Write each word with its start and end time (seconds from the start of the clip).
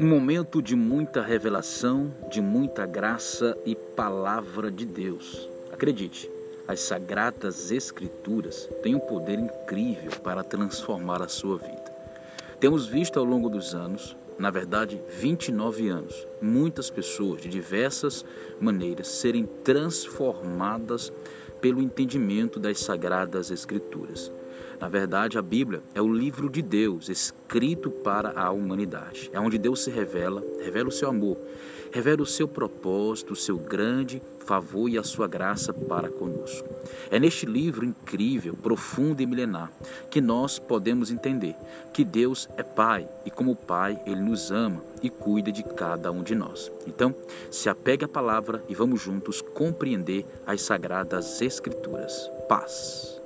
Um 0.00 0.08
momento 0.08 0.62
de 0.62 0.74
muita 0.74 1.20
revelação, 1.20 2.10
de 2.30 2.40
muita 2.40 2.86
graça 2.86 3.54
e 3.66 3.74
palavra 3.74 4.70
de 4.70 4.86
Deus. 4.86 5.46
Acredite, 5.70 6.30
as 6.66 6.80
sagradas 6.80 7.70
Escrituras 7.70 8.66
têm 8.82 8.94
um 8.94 8.98
poder 8.98 9.38
incrível 9.38 10.12
para 10.24 10.42
transformar 10.42 11.20
a 11.20 11.28
sua 11.28 11.58
vida. 11.58 11.92
Temos 12.58 12.86
visto 12.86 13.18
ao 13.18 13.26
longo 13.26 13.50
dos 13.50 13.74
anos, 13.74 14.16
na 14.38 14.50
verdade 14.50 14.98
29 15.18 15.90
anos, 15.90 16.26
muitas 16.40 16.88
pessoas 16.88 17.42
de 17.42 17.50
diversas 17.50 18.24
maneiras 18.58 19.06
serem 19.06 19.44
transformadas 19.62 21.12
pelo 21.60 21.82
entendimento 21.82 22.58
das 22.58 22.80
sagradas 22.80 23.50
Escrituras. 23.50 24.30
Na 24.80 24.88
verdade, 24.88 25.36
a 25.36 25.42
Bíblia 25.42 25.82
é 25.94 26.00
o 26.00 26.10
livro 26.10 26.48
de 26.48 26.62
Deus 26.62 27.10
escrito 27.10 27.90
para 27.90 28.32
a 28.40 28.50
humanidade. 28.50 29.28
É 29.32 29.38
onde 29.38 29.58
Deus 29.58 29.84
se 29.84 29.90
revela, 29.90 30.42
revela 30.62 30.88
o 30.88 30.92
seu 30.92 31.08
amor, 31.08 31.36
revela 31.92 32.22
o 32.22 32.26
seu 32.26 32.48
propósito, 32.48 33.34
o 33.34 33.36
seu 33.36 33.58
grande 33.58 34.22
favor 34.46 34.88
e 34.88 34.96
a 34.96 35.02
sua 35.02 35.28
graça 35.28 35.72
para 35.72 36.08
conosco. 36.08 36.66
É 37.10 37.18
neste 37.18 37.44
livro 37.44 37.84
incrível, 37.84 38.54
profundo 38.54 39.20
e 39.20 39.26
milenar 39.26 39.70
que 40.10 40.20
nós 40.20 40.58
podemos 40.58 41.10
entender 41.10 41.56
que 41.92 42.04
Deus 42.04 42.48
é 42.56 42.62
Pai 42.62 43.06
e, 43.24 43.30
como 43.30 43.56
Pai, 43.56 44.00
Ele 44.06 44.20
nos 44.20 44.50
ama 44.50 44.82
e 45.02 45.10
cuida 45.10 45.50
de 45.50 45.62
cada 45.62 46.12
um 46.12 46.22
de 46.22 46.34
nós. 46.34 46.70
Então, 46.86 47.14
se 47.50 47.68
apegue 47.68 48.04
à 48.04 48.08
palavra 48.08 48.62
e 48.68 48.74
vamos 48.74 49.00
juntos 49.00 49.40
compreender 49.40 50.24
as 50.46 50.62
sagradas 50.62 51.40
Escrituras. 51.42 52.30
Paz. 52.48 53.20